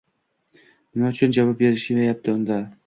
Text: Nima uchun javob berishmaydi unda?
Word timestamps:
Nima 0.95 1.13
uchun 1.17 1.37
javob 1.39 1.63
berishmaydi 1.63 2.39
unda? 2.39 2.61